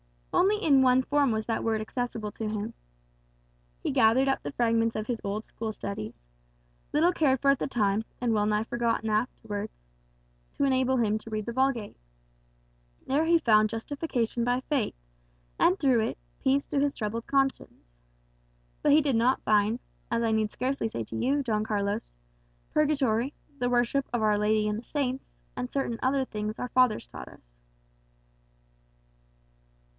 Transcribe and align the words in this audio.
Only 0.33 0.59
in 0.63 0.81
one 0.81 1.03
form 1.03 1.29
was 1.31 1.45
that 1.45 1.63
Word 1.63 1.79
accessible 1.79 2.31
to 2.31 2.47
him. 2.47 2.73
He 3.83 3.91
gathered 3.91 4.27
up 4.29 4.41
the 4.41 4.53
fragments 4.53 4.95
of 4.95 5.05
his 5.05 5.21
old 5.23 5.45
school 5.45 5.71
studies 5.73 6.23
little 6.91 7.11
cared 7.11 7.39
for 7.41 7.51
at 7.51 7.59
the 7.59 7.67
time, 7.67 8.05
and 8.19 8.33
well 8.33 8.47
nigh 8.47 8.63
forgotten 8.63 9.11
afterwards 9.11 9.71
to 10.53 10.63
enable 10.63 10.97
him 10.97 11.19
to 11.19 11.29
read 11.29 11.45
the 11.45 11.51
Vulgate. 11.53 11.97
There 13.05 13.25
he 13.25 13.37
found 13.37 13.69
justification 13.69 14.43
by 14.43 14.61
faith, 14.61 14.95
and, 15.59 15.77
through 15.77 15.99
it, 16.07 16.17
peace 16.39 16.65
to 16.67 16.79
his 16.79 16.93
troubled 16.95 17.27
conscience. 17.27 17.83
But 18.81 18.93
he 18.93 19.01
did 19.01 19.17
not 19.17 19.43
find, 19.43 19.79
as 20.09 20.23
I 20.23 20.31
need 20.31 20.49
scarcely 20.51 20.87
say 20.87 21.03
to 21.03 21.15
you, 21.15 21.43
Don 21.43 21.63
Carlos, 21.63 22.11
purgatory, 22.71 23.33
the 23.59 23.69
worship 23.69 24.07
of 24.13 24.23
Our 24.23 24.37
Lady 24.39 24.67
and 24.67 24.79
the 24.79 24.83
saints, 24.83 25.29
and 25.55 25.71
certain 25.71 25.99
other 26.01 26.25
things 26.25 26.57
our 26.57 26.69
fathers 26.69 27.05
taught 27.05 27.27
us." 27.27 27.41